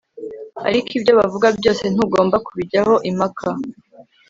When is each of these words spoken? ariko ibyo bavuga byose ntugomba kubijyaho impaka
ariko 0.67 0.89
ibyo 0.97 1.11
bavuga 1.19 1.47
byose 1.57 1.83
ntugomba 1.93 2.35
kubijyaho 2.45 2.93
impaka 3.09 3.47